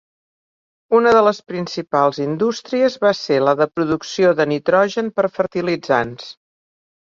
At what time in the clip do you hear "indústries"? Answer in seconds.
2.25-2.95